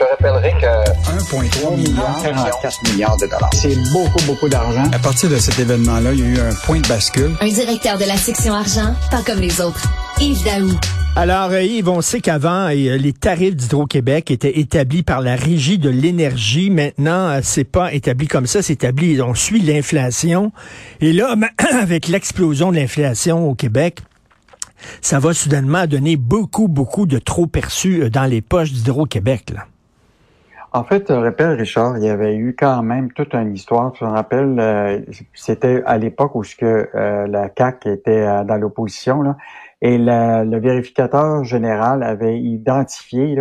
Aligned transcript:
te 0.00 0.04
rappellerai 0.04 0.52
que 0.52 0.66
1,3 1.10 1.76
milliard, 1.76 2.22
44 2.22 2.90
milliards 2.90 3.16
de 3.18 3.26
dollars. 3.26 3.50
C'est 3.52 3.76
beaucoup, 3.92 4.24
beaucoup 4.26 4.48
d'argent. 4.48 4.84
À 4.92 4.98
partir 4.98 5.28
de 5.28 5.36
cet 5.36 5.58
événement-là, 5.58 6.12
il 6.14 6.20
y 6.20 6.22
a 6.22 6.26
eu 6.26 6.38
un 6.40 6.54
point 6.64 6.80
de 6.80 6.88
bascule. 6.88 7.32
Un 7.40 7.48
directeur 7.48 7.98
de 7.98 8.06
la 8.06 8.16
section 8.16 8.54
argent, 8.54 8.94
pas 9.10 9.20
comme 9.22 9.40
les 9.40 9.60
autres. 9.60 9.82
Yves 10.18 10.42
Daou. 10.42 10.70
Alors, 11.16 11.50
euh, 11.50 11.62
Yves, 11.62 11.90
on 11.90 12.00
sait 12.00 12.20
qu'avant, 12.20 12.68
euh, 12.68 12.96
les 12.96 13.12
tarifs 13.12 13.56
d'Hydro-Québec 13.56 14.30
étaient 14.30 14.60
établis 14.60 15.02
par 15.02 15.20
la 15.20 15.36
Régie 15.36 15.76
de 15.76 15.90
l'énergie. 15.90 16.70
Maintenant, 16.70 17.28
euh, 17.28 17.40
c'est 17.42 17.64
pas 17.64 17.92
établi 17.92 18.26
comme 18.26 18.46
ça, 18.46 18.62
c'est 18.62 18.74
établi, 18.74 19.20
on 19.20 19.34
suit 19.34 19.60
l'inflation. 19.60 20.50
Et 21.02 21.12
là, 21.12 21.34
avec 21.82 22.08
l'explosion 22.08 22.70
de 22.70 22.76
l'inflation 22.76 23.50
au 23.50 23.54
Québec, 23.54 24.00
ça 25.02 25.18
va 25.18 25.34
soudainement 25.34 25.86
donner 25.86 26.16
beaucoup, 26.16 26.68
beaucoup 26.68 27.04
de 27.04 27.18
trop 27.18 27.46
perçus 27.46 28.08
dans 28.08 28.24
les 28.24 28.40
poches 28.40 28.72
d'Hydro-Québec. 28.72 29.52
En 30.72 30.84
fait, 30.84 31.06
je 31.08 31.14
rappelle, 31.14 31.58
Richard, 31.58 31.98
il 31.98 32.04
y 32.04 32.08
avait 32.08 32.36
eu 32.36 32.54
quand 32.56 32.82
même 32.82 33.12
toute 33.12 33.34
une 33.34 33.54
histoire. 33.54 33.90
Tu 33.92 34.00
te 34.00 34.04
rappelles, 34.04 35.04
c'était 35.34 35.82
à 35.84 35.98
l'époque 35.98 36.36
où 36.36 36.44
ce 36.44 36.54
que, 36.54 36.88
la 36.94 37.48
CAC 37.48 37.86
était 37.86 38.44
dans 38.44 38.56
l'opposition, 38.56 39.20
là, 39.22 39.36
et 39.82 39.98
le 39.98 40.58
vérificateur 40.58 41.42
général 41.42 42.04
avait 42.04 42.38
identifié 42.38 43.36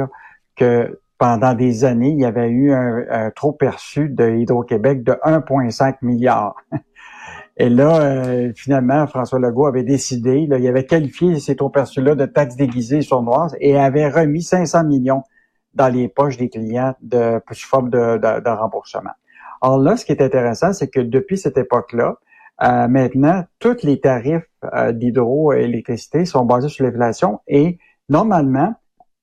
que 0.56 1.00
pendant 1.20 1.54
des 1.54 1.84
années, 1.86 2.10
il 2.10 2.20
y 2.20 2.26
avait 2.26 2.50
eu 2.50 2.74
un, 2.74 3.30
trop 3.36 3.52
perçu 3.52 4.10
de 4.10 4.28
Hydro-Québec 4.30 5.04
de 5.04 5.12
1,5 5.24 5.98
milliard. 6.02 6.56
Et 7.62 7.68
là, 7.68 8.00
euh, 8.00 8.54
finalement, 8.56 9.06
François 9.06 9.38
Legault 9.38 9.66
avait 9.66 9.84
décidé, 9.84 10.48
il 10.50 10.54
avait 10.54 10.86
qualifié 10.86 11.38
ces 11.40 11.58
trop 11.58 11.68
perçus-là 11.68 12.16
de 12.16 12.26
taxes 12.26 12.56
déguisées 12.56 13.02
sournoises 13.02 13.54
et 13.60 13.78
avait 13.78 14.08
remis 14.08 14.42
500 14.42 14.86
millions 14.86 15.24
dans 15.74 15.88
les 15.88 16.08
poches 16.08 16.38
des 16.38 16.50
clients 16.50 16.96
de, 17.02 17.42
sous 17.52 17.68
forme 17.68 17.90
de, 17.90 18.18
de, 18.18 18.42
de 18.42 18.50
remboursement. 18.50 19.12
Alors 19.62 19.80
là, 19.80 19.98
ce 19.98 20.06
qui 20.06 20.12
est 20.12 20.22
intéressant, 20.22 20.74
c'est 20.74 20.90
que 20.90 21.00
depuis 21.00 21.38
cette 21.38 21.58
époque-là, 21.58 22.16
euh, 22.62 22.88
maintenant, 22.88 23.46
tous 23.60 23.84
les 23.84 24.00
tarifs 24.00 24.44
euh, 24.74 24.92
d'hydroélectricité 24.92 26.26
sont 26.26 26.46
basés 26.46 26.70
sur 26.70 26.86
l'inflation 26.86 27.40
et 27.48 27.78
normalement, 28.10 28.74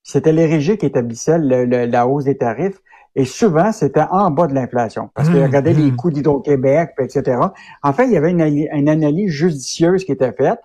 c'était 0.02 0.32
les 0.32 0.46
régies 0.46 0.78
qui 0.78 0.86
établissaient 0.86 1.38
la 1.38 2.06
hausse 2.06 2.24
des 2.24 2.36
tarifs 2.36 2.80
et 3.16 3.24
souvent, 3.24 3.72
c'était 3.72 4.04
en 4.10 4.30
bas 4.30 4.46
de 4.46 4.54
l'inflation 4.54 5.10
parce 5.14 5.28
qu'ils 5.30 5.40
mmh, 5.40 5.44
regardaient 5.44 5.72
les 5.72 5.90
mmh. 5.90 5.96
coûts 5.96 6.10
d'Hydro-Québec, 6.10 6.90
etc. 6.98 7.38
En 7.82 7.92
fait, 7.94 8.06
il 8.06 8.12
y 8.12 8.16
avait 8.16 8.30
une, 8.30 8.42
une 8.42 8.88
analyse 8.90 9.30
judicieuse 9.30 10.04
qui 10.04 10.12
était 10.12 10.32
faite. 10.32 10.60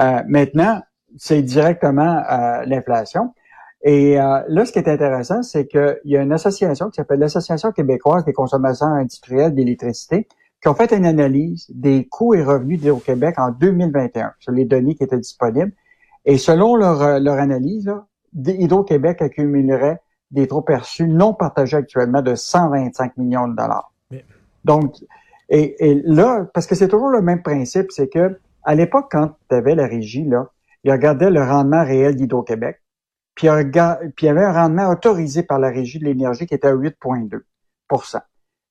Euh, 0.00 0.20
maintenant, 0.26 0.82
c'est 1.16 1.42
directement 1.42 2.22
euh, 2.28 2.64
l'inflation. 2.66 3.34
Et 3.84 4.14
là, 4.14 4.64
ce 4.64 4.70
qui 4.70 4.78
est 4.78 4.88
intéressant, 4.88 5.42
c'est 5.42 5.66
qu'il 5.66 6.00
y 6.04 6.16
a 6.16 6.22
une 6.22 6.32
association 6.32 6.88
qui 6.88 6.96
s'appelle 6.96 7.18
l'Association 7.18 7.72
québécoise 7.72 8.24
des 8.24 8.32
consommateurs 8.32 8.88
industriels 8.88 9.54
d'électricité 9.54 10.28
qui 10.62 10.68
ont 10.68 10.74
fait 10.74 10.92
une 10.92 11.06
analyse 11.06 11.66
des 11.74 12.06
coûts 12.06 12.34
et 12.34 12.44
revenus 12.44 12.80
d'Hydro-Québec 12.80 13.34
en 13.38 13.50
2021 13.50 14.32
sur 14.38 14.52
les 14.52 14.64
données 14.64 14.94
qui 14.94 15.02
étaient 15.02 15.18
disponibles. 15.18 15.72
Et 16.24 16.38
selon 16.38 16.76
leur, 16.76 17.02
euh, 17.02 17.18
leur 17.18 17.38
analyse, 17.38 17.92
Hydro-Québec 18.34 19.20
accumulerait 19.20 20.00
des 20.30 20.46
trop 20.46 20.62
perçus 20.62 21.08
non 21.08 21.34
partagés 21.34 21.76
actuellement 21.76 22.22
de 22.22 22.36
125 22.36 23.16
millions 23.16 23.48
de 23.48 23.56
dollars. 23.56 23.92
Donc, 24.64 24.94
et, 25.48 25.90
et, 25.90 26.00
là, 26.04 26.46
parce 26.54 26.66
que 26.68 26.76
c'est 26.76 26.88
toujours 26.88 27.10
le 27.10 27.20
même 27.20 27.42
principe, 27.42 27.90
c'est 27.90 28.08
que 28.08 28.38
à 28.62 28.76
l'époque, 28.76 29.08
quand 29.10 29.32
tu 29.50 29.56
avais 29.56 29.74
la 29.74 29.86
régie, 29.86 30.24
là, 30.24 30.46
ils 30.84 30.92
regardaient 30.92 31.30
le 31.30 31.42
rendement 31.42 31.84
réel 31.84 32.14
d'Hydro-Québec, 32.14 32.80
puis, 33.34 33.46
il 33.48 34.24
y 34.24 34.28
avait 34.28 34.44
un 34.44 34.52
rendement 34.52 34.88
autorisé 34.90 35.42
par 35.42 35.58
la 35.58 35.70
régie 35.70 35.98
de 35.98 36.04
l'énergie 36.04 36.46
qui 36.46 36.54
était 36.54 36.68
à 36.68 36.74
8,2% 36.74 38.20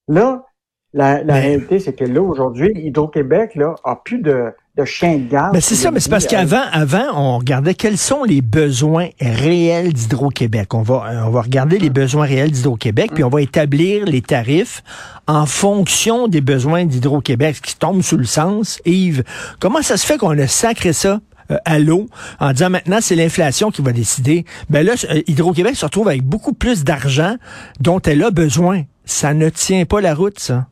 Là, 0.08 0.46
la, 0.94 1.24
la 1.24 1.36
réalité, 1.36 1.80
c'est 1.80 1.94
que 1.94 2.04
là, 2.04 2.22
aujourd'hui, 2.22 2.72
Hydro-Québec 2.76 3.56
là, 3.56 3.76
a 3.86 3.96
plus 3.96 4.20
de, 4.20 4.52
de 4.76 4.84
chien 4.84 5.18
de 5.18 5.30
garde. 5.30 5.54
Mais 5.54 5.62
c'est 5.62 5.76
ça, 5.76 5.90
mais 5.90 6.02
c'est 6.02 6.10
parce 6.10 6.28
qu'avant, 6.28 6.64
avant, 6.72 7.06
on 7.16 7.38
regardait 7.38 7.74
quels 7.74 7.98
sont 7.98 8.24
les 8.24 8.42
besoins 8.42 9.10
réels 9.20 9.94
d'Hydro-Québec. 9.94 10.74
On 10.74 10.82
va, 10.82 11.26
on 11.26 11.30
va 11.30 11.42
regarder 11.42 11.80
les 11.80 11.90
besoins 11.90 12.26
réels 12.26 12.52
d'Hydro-Québec, 12.52 13.12
puis 13.14 13.24
on 13.24 13.30
va 13.30 13.42
établir 13.42 14.06
les 14.06 14.22
tarifs 14.22 14.84
en 15.28 15.46
fonction 15.46 16.28
des 16.28 16.42
besoins 16.42 16.86
d'Hydro-Québec, 16.86 17.58
ce 17.58 17.62
qui 17.62 17.78
tombe 17.78 18.02
sous 18.02 18.18
le 18.18 18.26
sens. 18.26 18.82
Yves, 18.86 19.24
comment 19.60 19.82
ça 19.82 19.96
se 19.96 20.06
fait 20.06 20.18
qu'on 20.18 20.38
a 20.38 20.48
sacré 20.48 20.92
ça? 20.92 21.22
À 21.66 21.80
l'eau 21.80 22.08
en 22.40 22.52
disant 22.52 22.70
maintenant 22.70 23.00
c'est 23.02 23.16
l'inflation 23.16 23.72
qui 23.72 23.82
va 23.82 23.92
décider. 23.92 24.46
Ben 24.70 24.86
là, 24.86 24.94
euh, 25.10 25.22
Hydro-Québec 25.28 25.76
se 25.76 25.86
retrouve 25.86 26.08
avec 26.08 26.24
beaucoup 26.24 26.54
plus 26.54 26.84
d'argent 26.84 27.36
dont 27.80 28.00
elle 28.00 28.24
a 28.24 28.32
besoin. 28.32 28.84
Ça 29.06 29.34
ne 29.34 29.50
tient 29.50 29.86
pas 29.86 30.02
la 30.02 30.14
route, 30.14 30.40
ça 30.40 30.68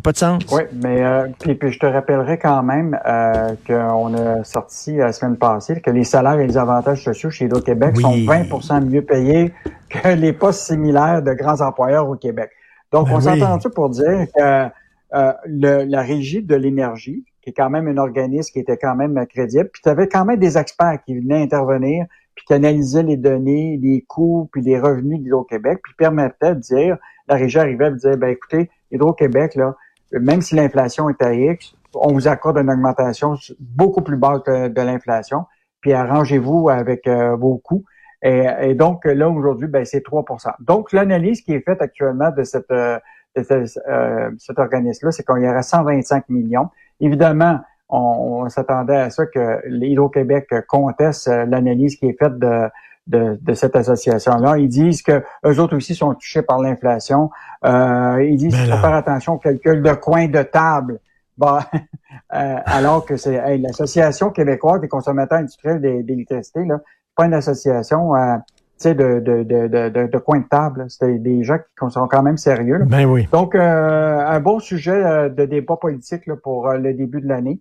pas 0.00 0.12
de 0.12 0.16
sens. 0.16 0.42
Oui, 0.50 0.62
mais 0.82 1.04
euh, 1.04 1.28
puis, 1.38 1.72
je 1.72 1.78
te 1.78 1.86
rappellerai 1.86 2.38
quand 2.38 2.62
même 2.62 2.98
euh, 3.06 3.54
qu'on 3.66 4.14
a 4.14 4.44
sorti 4.44 4.96
la 4.96 5.12
semaine 5.12 5.36
passée 5.36 5.80
que 5.80 5.90
les 5.90 6.04
salaires 6.04 6.38
et 6.38 6.46
les 6.46 6.56
avantages 6.56 7.04
sociaux 7.04 7.30
chez 7.30 7.46
Hydro-Québec 7.46 7.96
sont 8.00 8.16
20% 8.16 8.84
mieux 8.84 9.02
payés 9.02 9.52
que 9.88 10.08
les 10.14 10.32
postes 10.32 10.66
similaires 10.66 11.22
de 11.22 11.32
grands 11.32 11.60
employeurs 11.60 12.08
au 12.08 12.16
Québec. 12.16 12.50
Donc, 12.92 13.08
ben 13.08 13.14
on 13.16 13.20
s'entend-tu 13.20 13.70
pour 13.70 13.90
dire 13.90 14.26
que 14.34 14.68
euh, 15.14 15.32
le, 15.46 15.84
la 15.84 16.02
régie 16.02 16.42
de 16.42 16.54
l'énergie, 16.54 17.24
qui 17.42 17.50
est 17.50 17.52
quand 17.52 17.70
même 17.70 17.88
un 17.88 17.96
organisme 17.96 18.52
qui 18.52 18.60
était 18.60 18.76
quand 18.76 18.94
même 18.94 19.26
crédible, 19.26 19.70
puis 19.72 19.82
tu 19.82 19.88
avais 19.88 20.08
quand 20.08 20.24
même 20.24 20.38
des 20.38 20.58
experts 20.58 20.98
qui 21.04 21.18
venaient 21.18 21.42
intervenir, 21.42 22.06
puis 22.34 22.44
qui 22.46 22.54
analysaient 22.54 23.02
les 23.02 23.16
données, 23.16 23.78
les 23.82 24.02
coûts, 24.02 24.48
puis 24.52 24.62
les 24.62 24.78
revenus 24.78 25.20
d'Hydro-Québec, 25.20 25.80
puis 25.82 25.94
permettaient 25.96 26.54
de 26.54 26.60
dire, 26.60 26.96
la 27.28 27.36
régie 27.36 27.58
arrivait 27.58 27.86
à 27.86 27.90
dire, 27.90 28.16
ben 28.16 28.28
écoutez, 28.28 28.70
Hydro-Québec, 28.90 29.54
là, 29.54 29.76
même 30.12 30.40
si 30.40 30.54
l'inflation 30.54 31.08
est 31.08 31.22
à 31.22 31.34
X, 31.34 31.74
on 31.94 32.12
vous 32.12 32.28
accorde 32.28 32.58
une 32.58 32.70
augmentation 32.70 33.34
beaucoup 33.58 34.02
plus 34.02 34.16
basse 34.16 34.40
que 34.44 34.68
de 34.68 34.80
l'inflation, 34.80 35.44
puis 35.80 35.92
arrangez-vous 35.92 36.68
avec 36.68 37.06
euh, 37.06 37.36
vos 37.36 37.58
coûts. 37.58 37.84
Et, 38.22 38.74
donc 38.74 39.06
là, 39.06 39.30
aujourd'hui, 39.30 39.66
ben, 39.66 39.84
c'est 39.86 40.04
3% 40.04 40.52
Donc, 40.60 40.92
l'analyse 40.92 41.40
qui 41.40 41.54
est 41.54 41.64
faite 41.64 41.80
actuellement 41.80 42.30
de, 42.30 42.44
cette, 42.44 42.70
euh, 42.70 42.98
euh, 43.38 44.30
cet 44.38 44.58
organisme-là, 44.58 45.10
c'est 45.10 45.24
qu'il 45.24 45.42
y 45.42 45.48
aurait 45.48 45.62
125 45.62 46.28
millions. 46.28 46.68
Évidemment, 47.00 47.60
on, 47.88 48.48
s'attendait 48.48 48.96
à 48.96 49.10
ça 49.10 49.26
que 49.26 49.60
l'Hydro-Québec 49.66 50.48
conteste 50.68 51.26
l'analyse 51.28 51.96
qui 51.96 52.06
est 52.06 52.16
faite 52.18 52.38
de, 52.38 52.68
de, 53.10 53.54
cette 53.54 53.76
association-là. 53.76 54.58
Ils 54.58 54.68
disent 54.68 55.02
que 55.02 55.22
eux 55.44 55.60
autres 55.60 55.76
aussi 55.76 55.94
sont 55.94 56.14
touchés 56.14 56.42
par 56.42 56.60
l'inflation. 56.60 57.30
Euh, 57.64 58.24
ils 58.24 58.36
disent 58.36 58.54
qu'il 58.54 58.70
faut 58.70 58.78
faire 58.78 58.94
attention 58.94 59.34
au 59.34 59.38
calcul 59.38 59.82
de 59.82 59.92
coin 59.92 60.28
de 60.28 60.42
table. 60.42 61.00
Bah, 61.36 61.66
euh, 62.34 62.56
alors 62.64 63.04
que 63.04 63.16
c'est 63.16 63.58
l'association 63.58 64.30
québécoise 64.30 64.80
des 64.80 64.88
consommateurs 64.88 65.38
industriels 65.38 65.80
d'électricité, 65.80 66.64
là, 66.64 66.78
c'est 66.84 67.14
pas 67.16 67.26
une 67.26 67.34
association 67.34 68.14
euh, 68.14 68.36
de, 68.86 69.20
de, 69.20 69.42
de, 69.42 69.88
de, 69.88 70.06
de 70.10 70.18
coin 70.18 70.38
de 70.40 70.48
table. 70.48 70.86
C'est 70.88 71.18
des 71.18 71.42
gens 71.44 71.58
qui 71.58 71.90
sont 71.90 72.08
quand 72.08 72.22
même 72.22 72.36
sérieux. 72.36 72.80
Ben 72.86 73.04
oui. 73.04 73.28
Donc, 73.32 73.54
euh, 73.54 74.18
un 74.26 74.40
bon 74.40 74.58
sujet 74.58 75.30
de 75.30 75.44
débat 75.44 75.76
politique 75.76 76.26
là, 76.26 76.34
pour 76.42 76.68
le 76.72 76.94
début 76.94 77.20
de 77.20 77.28
l'année. 77.28 77.60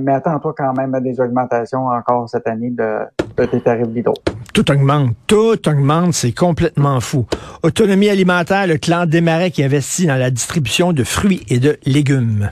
mais 0.00 0.12
attends-toi 0.12 0.54
quand 0.56 0.72
même 0.74 0.94
à 0.94 1.00
des 1.00 1.20
augmentations 1.20 1.86
encore 1.86 2.28
cette 2.28 2.46
année 2.48 2.70
de, 2.70 2.98
de 3.36 3.44
tes 3.46 3.60
tarifs 3.60 3.88
d'hydro. 3.88 4.14
Tout 4.52 4.70
augmente, 4.70 5.10
tout 5.26 5.68
augmente, 5.68 6.14
c'est 6.14 6.32
complètement 6.32 7.00
fou. 7.00 7.26
Autonomie 7.62 8.08
alimentaire, 8.08 8.66
le 8.66 8.78
clan 8.78 9.06
Desmarais 9.06 9.50
qui 9.50 9.62
investit 9.62 10.06
dans 10.06 10.16
la 10.16 10.30
distribution 10.30 10.92
de 10.92 11.04
fruits 11.04 11.44
et 11.48 11.58
de 11.58 11.76
légumes. 11.84 12.50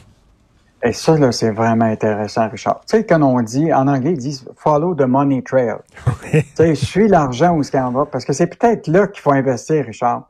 Et 0.87 0.93
ça, 0.93 1.17
là, 1.17 1.33
c'est 1.33 1.51
vraiment 1.51 1.87
intéressant, 1.87 2.49
Richard. 2.51 2.81
Tu 2.81 2.99
sais, 2.99 3.07
quand 3.07 3.23
on 3.23 3.41
dit, 3.41 3.73
en 3.73 3.89
anglais, 3.89 4.13
ils 4.13 4.19
disent 4.19 4.47
follow 4.55 4.95
the 4.95 5.07
money 5.07 5.43
trail. 5.43 5.77
tu 6.31 6.43
sais, 6.55 6.75
suis 6.75 7.09
l'argent 7.09 7.57
où 7.57 7.63
ce 7.63 7.75
en 7.79 7.91
va, 7.91 8.05
parce 8.05 8.27
que 8.27 8.35
c'est 8.35 8.47
peut-être 8.47 8.87
là 8.89 9.07
qu'il 9.07 9.23
faut 9.23 9.33
investir, 9.33 9.87
Richard. 9.87 10.29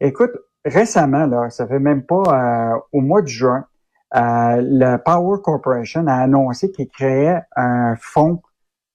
Écoute, 0.00 0.30
récemment, 0.64 1.26
là, 1.26 1.50
ça 1.50 1.66
fait 1.66 1.80
même 1.80 2.02
pas 2.02 2.22
euh, 2.22 2.78
au 2.92 3.00
mois 3.00 3.20
de 3.20 3.26
juin, 3.26 3.64
euh, 4.14 4.62
le 4.62 4.96
Power 4.98 5.40
Corporation 5.42 6.06
a 6.06 6.14
annoncé 6.14 6.70
qu'il 6.70 6.88
créait 6.88 7.40
un 7.56 7.96
fonds 8.00 8.40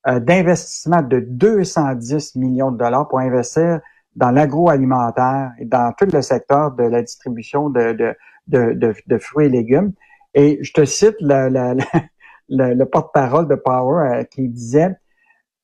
euh, 0.08 0.18
d'investissement 0.18 1.02
de 1.02 1.20
210 1.20 2.36
millions 2.36 2.72
de 2.72 2.78
dollars 2.78 3.08
pour 3.08 3.18
investir 3.18 3.80
dans 4.16 4.30
l'agroalimentaire 4.30 5.52
et 5.58 5.64
dans 5.64 5.92
tout 5.92 6.06
le 6.12 6.22
secteur 6.22 6.72
de 6.72 6.84
la 6.84 7.02
distribution 7.02 7.70
de, 7.70 7.92
de, 7.92 8.16
de, 8.48 8.94
de, 9.06 9.18
fruits 9.18 9.46
et 9.46 9.48
légumes. 9.48 9.92
Et 10.34 10.58
je 10.62 10.72
te 10.72 10.84
cite 10.84 11.16
le, 11.20 11.48
le, 12.48 12.74
le, 12.74 12.84
porte-parole 12.86 13.48
de 13.48 13.54
Power 13.54 14.08
euh, 14.08 14.24
qui 14.24 14.48
disait 14.48 14.96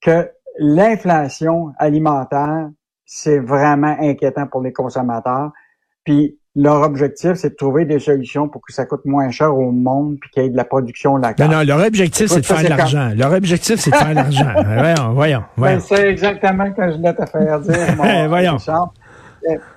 que 0.00 0.30
l'inflation 0.58 1.72
alimentaire, 1.78 2.68
c'est 3.04 3.38
vraiment 3.38 3.96
inquiétant 4.00 4.46
pour 4.46 4.62
les 4.62 4.72
consommateurs. 4.72 5.52
Puis 6.04 6.38
leur 6.54 6.82
objectif, 6.82 7.34
c'est 7.34 7.50
de 7.50 7.54
trouver 7.54 7.84
des 7.84 8.00
solutions 8.00 8.48
pour 8.48 8.60
que 8.62 8.72
ça 8.72 8.84
coûte 8.84 9.04
moins 9.04 9.30
cher 9.30 9.56
au 9.56 9.70
monde 9.70 10.16
puis 10.20 10.30
qu'il 10.30 10.42
y 10.42 10.46
ait 10.46 10.50
de 10.50 10.56
la 10.56 10.64
production 10.64 11.16
locale. 11.16 11.48
Non, 11.48 11.58
non, 11.58 11.62
leur 11.64 11.86
objectif, 11.86 12.26
c'est 12.26 12.40
de 12.40 12.46
faire 12.46 12.64
de 12.64 12.68
l'argent. 12.68 13.10
Leur 13.14 13.32
objectif, 13.32 13.76
c'est 13.76 13.90
de 13.90 13.96
faire 13.96 14.10
de 14.10 14.14
l'argent. 14.14 14.52
voyons, 14.54 15.12
voyons, 15.12 15.44
voyons. 15.56 15.76
Ben, 15.76 15.80
c'est 15.80 16.08
exactement 16.08 16.66
ce 16.66 16.70
que 16.70 16.90
je 16.90 16.96
voulais 16.96 17.14
te 17.14 17.26
faire 17.26 17.60
dire, 17.60 17.96
mon 17.96 18.28
voyons. 18.28 18.56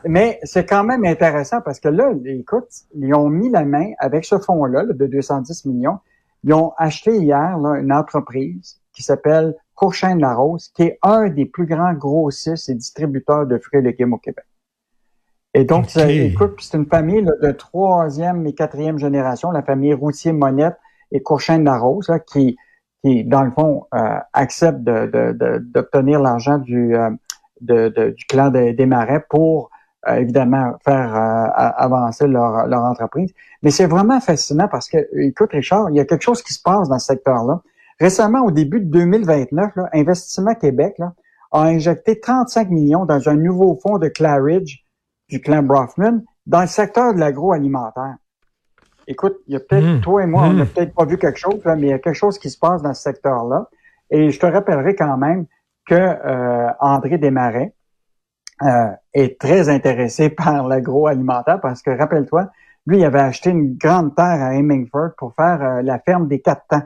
Mais 0.06 0.40
c'est 0.44 0.66
quand 0.66 0.84
même 0.84 1.06
intéressant 1.06 1.62
parce 1.62 1.80
que 1.80 1.90
là, 1.90 2.12
écoute, 2.26 2.68
ils 2.96 3.14
ont 3.14 3.30
mis 3.30 3.50
la 3.50 3.66
main 3.66 3.92
avec 4.00 4.26
ce 4.26 4.38
fonds-là 4.38 4.86
de 4.86 5.06
210 5.06 5.66
millions. 5.66 6.00
Ils 6.44 6.54
ont 6.54 6.74
acheté 6.78 7.18
hier 7.18 7.56
une 7.76 7.94
entreprise 7.94 8.82
qui 8.94 9.04
s'appelle 9.04 9.56
Courchain 9.76 10.16
de 10.16 10.22
la 10.22 10.36
Rose, 10.36 10.70
qui 10.76 10.84
est 10.84 11.00
un 11.02 11.30
des 11.30 11.46
plus 11.46 11.66
grands 11.66 11.94
grossistes 11.94 12.70
et 12.70 12.76
distributeurs 12.76 13.48
de 13.48 13.58
fruits 13.58 13.80
et 13.80 13.84
légumes 13.84 14.14
au 14.14 14.18
Québec. 14.18 14.46
Et 15.54 15.66
donc, 15.66 15.96
écoute, 15.98 16.56
c'est 16.60 16.78
une 16.78 16.86
famille 16.86 17.24
de 17.24 17.52
troisième 17.52 18.46
et 18.48 18.54
quatrième 18.54 18.98
génération, 18.98 19.52
la 19.52 19.64
famille 19.64 19.94
Routier-Monette 19.94 20.78
et 21.12 21.22
Courchain 21.22 21.60
de 21.60 21.66
la 21.66 21.78
Rose, 21.78 22.10
qui, 22.32 22.58
qui, 23.04 23.26
dans 23.26 23.44
le 23.44 23.52
fond, 23.52 23.86
euh, 23.94 24.18
accepte 24.34 24.80
d'obtenir 24.80 26.20
de, 26.20 26.24
l'argent 26.24 26.58
du, 26.58 26.96
euh, 26.96 27.10
du 27.62 28.26
clan 28.28 28.50
des 28.50 28.86
Marais 28.86 29.24
pour 29.30 29.70
euh, 30.08 30.16
évidemment 30.16 30.74
faire 30.84 31.14
avancer 31.56 32.28
leur, 32.28 32.68
leur 32.68 32.84
entreprise. 32.84 33.32
Mais 33.62 33.70
c'est 33.70 33.86
vraiment 33.86 34.20
fascinant 34.20 34.68
parce 34.68 34.90
que, 34.90 34.98
écoute, 35.20 35.52
Richard, 35.52 35.90
il 35.92 35.96
y 35.96 36.00
a 36.00 36.06
quelque 36.06 36.24
chose 36.24 36.42
qui 36.42 36.54
se 36.54 36.62
passe 36.62 36.90
dans 36.90 36.98
ce 36.98 37.06
secteur-là. 37.06 37.62
Récemment, 38.00 38.42
au 38.42 38.52
début 38.52 38.80
de 38.80 38.86
2029, 38.86 39.76
là, 39.76 39.90
Investissement 39.94 40.56
Québec 40.56 40.96
là, 40.98 41.14
a 41.52 41.62
injecté 41.66 42.20
35 42.20 42.70
millions 42.72 43.06
dans 43.06 43.30
un 43.30 43.36
nouveau 43.36 43.78
fonds 43.82 44.00
de 44.00 44.08
Claridge 44.08 44.84
du 45.30 45.40
clan 45.40 45.62
Brofman 45.62 46.24
dans 46.48 46.62
le 46.62 46.68
secteur 46.68 47.14
de 47.14 47.20
l'agroalimentaire. 47.20 48.16
Écoute, 49.08 49.38
il 49.48 49.54
y 49.54 49.56
a 49.56 49.60
peut-être, 49.60 49.86
mmh. 49.86 50.02
toi 50.02 50.24
et 50.24 50.26
moi, 50.26 50.44
on 50.44 50.54
n'a 50.54 50.64
mmh. 50.64 50.68
peut-être 50.68 50.94
pas 50.96 51.06
vu 51.06 51.18
quelque 51.18 51.38
chose, 51.38 51.62
mais 51.66 51.82
il 51.82 51.88
y 51.90 51.94
a 51.94 52.00
quelque 52.00 52.16
chose 52.16 52.40
qui 52.40 52.50
se 52.50 52.58
passe 52.58 52.82
dans 52.82 52.94
ce 52.94 53.04
secteur-là. 53.04 53.70
Et 54.10 54.32
je 54.32 54.40
te 54.40 54.46
rappellerai 54.46 54.96
quand 54.96 55.18
même 55.18 55.46
que 55.92 55.96
euh, 55.96 56.72
André 56.80 57.18
Desmarais 57.18 57.74
euh, 58.64 58.92
est 59.14 59.40
très 59.40 59.70
intéressé 59.70 60.30
par 60.44 60.68
l'agroalimentaire 60.68 61.60
parce 61.62 61.82
que, 61.82 61.92
rappelle-toi, 61.92 62.50
lui, 62.88 63.00
il 63.00 63.06
avait 63.06 63.20
acheté 63.20 63.52
une 63.52 63.76
grande 63.76 64.16
terre 64.16 64.42
à 64.42 64.56
Hemingford 64.56 65.12
pour 65.18 65.36
faire 65.36 65.62
euh, 65.62 65.82
la 65.82 66.00
ferme 66.00 66.28
des 66.28 66.42
quatre 66.42 66.66
temps. 66.68 66.84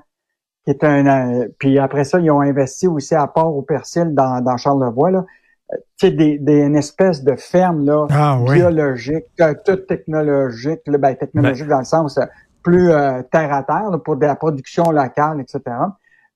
Qui 0.66 0.72
est 0.72 0.84
un, 0.84 1.46
puis 1.60 1.78
après 1.78 2.04
ça, 2.06 2.20
ils 2.20 2.32
ont 2.32 2.42
investi 2.42 2.88
aussi 2.88 3.14
à 3.14 3.28
Port 3.28 3.56
au 3.56 3.62
Persil 3.62 4.16
dans, 4.16 4.42
dans 4.42 4.58
Charlevoix. 4.58 5.12
Là 5.12 5.26
tu 5.70 5.78
sais, 5.98 6.12
des, 6.12 6.38
des, 6.38 6.62
une 6.62 6.76
espèce 6.76 7.24
de 7.24 7.36
ferme 7.36 7.86
là, 7.86 8.08
ah, 8.12 8.40
biologique, 8.44 9.26
euh, 9.42 9.54
toute 9.66 9.88
technologique, 9.88 10.82
là, 10.86 10.98
ben, 10.98 11.16
technologique 11.16 11.68
dans 11.68 11.80
le 11.80 11.86
sens 11.86 12.18
euh, 12.18 12.26
plus 12.62 12.92
euh, 12.92 13.22
terre 13.32 13.54
à 13.54 13.64
terre 13.64 14.00
pour 14.04 14.18
de 14.18 14.26
la 14.26 14.36
production 14.36 14.92
locale, 14.92 15.42
etc. 15.42 15.62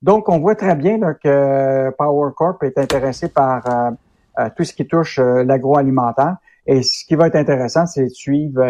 Donc, 0.02 0.30
on 0.30 0.40
voit 0.40 0.56
très 0.56 0.76
bien 0.76 0.98
là, 0.98 1.14
que 1.14 1.90
Power 1.98 2.32
Corp 2.36 2.64
est 2.64 2.78
intéressé 2.78 3.30
par 3.30 3.64
tout 4.56 4.64
ce 4.64 4.74
qui 4.74 4.88
touche 4.88 5.20
l'agroalimentaire. 5.20 6.38
Et 6.66 6.84
ce 6.84 7.04
qui 7.04 7.16
va 7.16 7.28
être 7.28 7.36
intéressant, 7.36 7.86
c'est 7.86 8.04
de 8.04 8.10
suivre, 8.10 8.64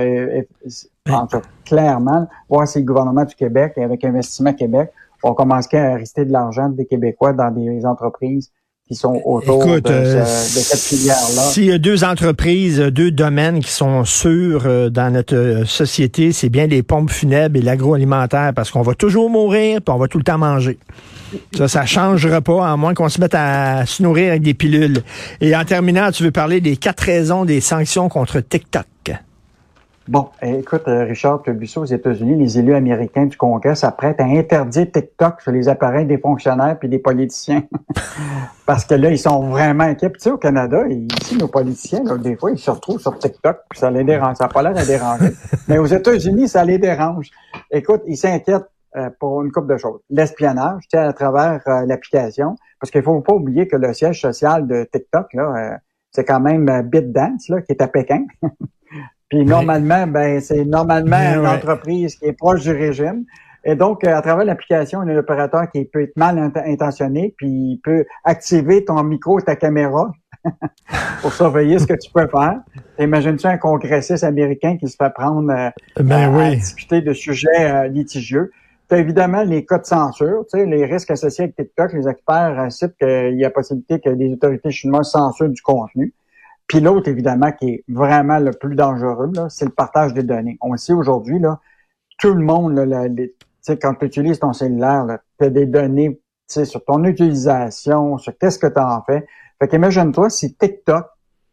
en 1.10 1.28
tout, 1.28 1.42
clairement, 1.66 2.28
voir 2.48 2.68
si 2.68 2.80
le 2.80 2.86
gouvernement 2.86 3.26
du 3.26 3.36
Québec, 3.36 3.78
avec 3.78 4.06
Investissement 4.06 4.54
Québec, 4.54 4.92
vont 5.22 5.34
commencer 5.34 5.78
à 5.78 5.96
rester 5.96 6.24
de 6.24 6.32
l'argent 6.32 6.70
des 6.70 6.86
Québécois 6.86 7.34
dans 7.34 7.52
des 7.52 7.86
entreprises 7.86 8.52
qui 8.90 8.96
sont 8.96 9.22
autour 9.24 9.66
de, 9.66 9.82
euh, 9.86 10.26
cette 10.26 10.80
filière-là. 10.80 11.44
S'il 11.44 11.66
y 11.66 11.72
a 11.72 11.78
deux 11.78 12.04
entreprises, 12.04 12.80
deux 12.80 13.12
domaines 13.12 13.60
qui 13.60 13.70
sont 13.70 14.04
sûrs 14.04 14.64
euh, 14.66 14.90
dans 14.90 15.14
notre 15.14 15.36
euh, 15.36 15.66
société, 15.66 16.32
c'est 16.32 16.50
bien 16.50 16.66
les 16.66 16.82
pompes 16.82 17.12
funèbres 17.12 17.60
et 17.60 17.62
l'agroalimentaire, 17.62 18.52
parce 18.56 18.72
qu'on 18.72 18.82
va 18.82 18.96
toujours 18.96 19.30
mourir, 19.30 19.80
puis 19.82 19.94
on 19.94 20.00
va 20.00 20.08
tout 20.08 20.18
le 20.18 20.24
temps 20.24 20.40
manger. 20.40 20.80
Ça, 21.56 21.68
ça 21.68 21.86
changera 21.86 22.42
pas, 22.42 22.68
à 22.68 22.76
moins 22.78 22.96
qu'on 22.96 23.10
se 23.10 23.22
mette 23.22 23.36
à 23.36 23.86
se 23.86 24.02
nourrir 24.02 24.30
avec 24.32 24.42
des 24.42 24.56
pilules. 24.56 25.04
Et 25.40 25.56
en 25.56 25.64
terminant, 25.66 26.12
tu 26.12 26.24
veux 26.24 26.32
parler 26.32 26.60
des 26.60 26.76
quatre 26.76 27.02
raisons 27.02 27.46
des 27.46 27.62
sanctions 27.62 28.10
contre 28.10 28.40
TikTok. 28.40 28.86
Bon, 30.10 30.28
écoute, 30.42 30.88
euh, 30.88 31.04
Richard 31.04 31.44
Buisseau, 31.44 31.82
aux 31.82 31.86
États-Unis, 31.86 32.36
les 32.36 32.58
élus 32.58 32.74
américains 32.74 33.28
du 33.28 33.38
Congrès 33.38 33.76
s'apprêtent 33.76 34.20
à 34.20 34.24
interdire 34.24 34.92
TikTok 34.92 35.40
sur 35.40 35.52
les 35.52 35.70
appareils 35.70 36.08
des 36.08 36.18
fonctionnaires 36.18 36.80
puis 36.80 36.90
des 36.90 36.98
politiciens. 36.98 37.62
Parce 38.66 38.86
que 38.86 38.96
là, 38.96 39.12
ils 39.12 39.20
sont 39.20 39.50
vraiment 39.50 39.84
inquiets. 39.84 40.12
tu 40.14 40.20
sais, 40.22 40.32
au 40.32 40.40
Canada, 40.40 40.84
ici, 40.88 41.38
nos 41.38 41.48
politiciens, 41.48 42.02
des 42.18 42.36
fois, 42.36 42.50
ils 42.50 42.58
se 42.58 42.72
retrouvent 42.72 43.00
sur 43.00 43.20
TikTok, 43.20 43.58
puis 43.70 43.78
ça 43.78 43.92
les 43.92 44.04
dérange. 44.04 44.38
Ça 44.38 44.46
n'a 44.46 44.50
pas 44.50 44.64
l'air 44.64 44.76
à 44.76 44.84
déranger. 44.84 45.30
Mais 45.68 45.78
aux 45.78 45.86
États-Unis, 45.86 46.48
ça 46.48 46.66
les 46.66 46.80
dérange. 46.80 47.30
Écoute, 47.70 48.02
ils 48.08 48.18
s'inquiètent 48.18 48.66
euh, 48.96 49.12
pour 49.20 49.44
une 49.44 49.52
couple 49.52 49.72
de 49.72 49.78
choses. 49.78 50.00
L'espionnage, 50.10 50.86
tu 50.92 50.98
sais, 50.98 50.98
à 50.98 51.14
travers 51.14 51.62
euh, 51.68 51.86
l'application. 51.86 52.56
Parce 52.80 52.90
qu'il 52.90 53.04
faut 53.04 53.22
pas 53.22 53.34
oublier 53.34 53.68
que 53.68 53.76
le 53.76 53.94
siège 53.94 54.20
social 54.20 54.66
de 54.66 54.90
TikTok, 54.92 55.36
là, 55.36 55.78
c'est 56.10 56.26
quand 56.26 56.40
même 56.40 56.82
BitDance, 56.90 57.50
là, 57.50 57.62
qui 57.62 57.74
est 57.74 57.82
à 57.84 57.88
Pékin. 57.88 58.26
Puis 59.30 59.46
normalement, 59.46 60.08
ben 60.08 60.42
c'est 60.42 60.66
normalement 60.66 61.18
une 61.18 61.46
entreprise 61.46 62.16
qui 62.16 62.26
est 62.26 62.34
proche 62.34 62.64
du 62.64 62.72
régime. 62.72 63.26
Et 63.64 63.76
donc, 63.76 64.04
euh, 64.04 64.16
à 64.16 64.22
travers 64.22 64.46
l'application, 64.46 65.04
il 65.04 65.10
y 65.10 65.12
a 65.12 65.16
un 65.16 65.18
opérateur 65.18 65.70
qui 65.70 65.84
peut 65.86 66.04
être 66.04 66.16
mal 66.18 66.52
intentionné, 66.66 67.34
puis 67.38 67.50
il 67.50 67.82
peut 67.84 68.06
activer 68.24 68.86
ton 68.86 69.04
micro 69.04 69.40
et 69.40 69.44
ta 69.44 69.56
caméra 69.56 70.12
pour 71.22 71.34
surveiller 71.34 71.78
ce 71.78 71.86
que 71.86 71.94
tu 71.94 72.10
peux 72.12 72.28
faire. 72.28 72.62
Imagine-tu 72.98 73.48
un 73.48 73.58
congressiste 73.58 74.24
américain 74.24 74.78
qui 74.78 74.88
se 74.88 74.96
fait 74.96 75.14
prendre 75.14 75.52
euh, 75.52 75.70
ben 76.02 76.34
à, 76.34 76.56
discuter 76.56 77.02
de 77.02 77.14
sujets 77.14 77.72
euh, 77.72 77.88
litigieux? 77.88 78.52
Tu 78.88 78.96
as 78.96 79.00
évidemment 79.00 79.44
les 79.44 79.66
cas 79.66 79.78
de 79.78 79.86
censure, 79.86 80.46
tu 80.52 80.58
sais, 80.58 80.66
les 80.66 80.86
risques 80.86 81.12
associés 81.12 81.44
avec 81.44 81.56
TikTok. 81.58 81.94
Les 81.94 82.08
experts 82.08 82.72
citent 82.72 82.98
qu'il 82.98 83.38
y 83.38 83.46
a 83.46 83.52
possibilité 83.52 84.00
que 84.00 84.10
les 84.10 84.34
autorités 84.34 84.72
chinoises 84.72 85.12
censurent 85.12 85.50
du 85.50 85.62
contenu. 85.62 86.14
Puis 86.70 86.82
l'autre, 86.82 87.10
évidemment, 87.10 87.52
qui 87.52 87.70
est 87.70 87.84
vraiment 87.88 88.38
le 88.38 88.52
plus 88.52 88.76
dangereux, 88.76 89.32
c'est 89.50 89.66
le 89.66 89.72
partage 89.72 90.14
des 90.14 90.22
données. 90.22 90.58
On 90.62 90.72
le 90.72 90.78
sait 90.78 90.94
aujourd'hui, 90.94 91.40
là, 91.40 91.60
tout 92.20 92.34
le 92.34 92.44
monde, 92.44 92.76
là, 92.78 93.08
quand 93.82 93.96
tu 93.96 94.06
utilises 94.06 94.40
ton 94.40 94.54
cellulaire, 94.54 95.18
tu 95.40 95.46
as 95.46 95.50
des 95.50 95.66
données 95.66 96.22
sur 96.48 96.86
ton 96.86 97.04
utilisation, 97.06 98.20
sur 98.20 98.38
qu'est-ce 98.38 98.60
que 98.60 98.68
tu 98.68 98.80
en 98.80 99.02
fais. 99.02 99.26
Fait 99.60 99.68
qu'imagine-toi 99.68 100.30
si 100.30 100.56
TikTok 100.56 101.08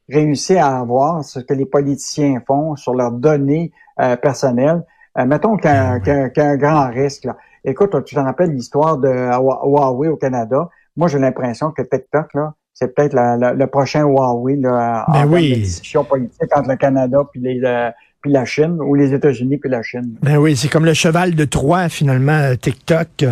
réussit 0.08 0.58
à 0.58 0.78
avoir 0.78 1.24
ce 1.24 1.40
que 1.40 1.54
les 1.54 1.66
politiciens 1.66 2.42
font 2.46 2.76
sur 2.76 2.94
leurs 2.94 3.12
données 3.12 3.72
euh, 4.00 4.16
personnelles. 4.16 4.84
Euh, 5.18 5.24
mettons 5.24 5.56
qu'il 5.56 5.70
y, 5.70 5.74
a 5.74 6.44
un 6.44 6.56
grand 6.56 6.90
risque. 6.90 7.24
Là. 7.24 7.38
Écoute, 7.64 8.04
tu 8.04 8.14
te 8.14 8.20
rappelles 8.20 8.52
l'histoire 8.52 8.98
de 8.98 9.08
Huawei 9.08 10.08
au 10.08 10.16
Canada? 10.16 10.68
Moi, 10.94 11.08
j'ai 11.08 11.18
l'impression 11.18 11.72
que 11.72 11.82
TikTok, 11.82 12.34
là, 12.34 12.54
c'est 12.78 12.94
peut-être 12.94 13.14
le 13.14 13.66
prochain 13.66 14.02
Huawei 14.02 14.56
là, 14.56 15.06
ben 15.08 15.26
en 15.26 15.38
discussion 15.38 16.04
politique 16.04 16.54
entre 16.54 16.68
le 16.68 16.76
Canada 16.76 17.18
puis 17.32 17.40
les 17.40 17.60
euh, 17.64 17.90
puis 18.20 18.30
la 18.30 18.44
Chine 18.44 18.78
ou 18.80 18.94
les 18.94 19.14
États-Unis 19.14 19.56
puis 19.56 19.70
la 19.70 19.82
Chine. 19.82 20.16
Ben 20.22 20.36
oui, 20.36 20.56
c'est 20.56 20.68
comme 20.68 20.84
le 20.84 20.94
cheval 20.94 21.34
de 21.34 21.44
Troie 21.46 21.88
finalement 21.88 22.54
TikTok. 22.54 23.24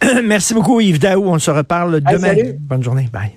Merci 0.24 0.52
beaucoup 0.52 0.80
Yves 0.80 0.98
Daou, 0.98 1.24
on 1.26 1.38
se 1.38 1.50
reparle 1.50 2.00
demain. 2.00 2.34
Bonne 2.58 2.82
journée, 2.82 3.08
bye. 3.12 3.36